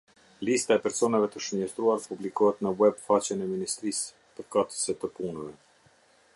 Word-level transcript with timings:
Lista 0.47 0.77
e 0.77 0.79
personave 0.85 1.27
të 1.35 1.41
shënjestruar 1.47 2.01
publikohet 2.13 2.65
në 2.67 2.73
ueb 2.81 3.03
faqen 3.11 3.45
e 3.47 3.51
Ministrisë 3.53 4.27
përkatëse 4.39 5.01
të 5.05 5.15
punëve. 5.19 5.55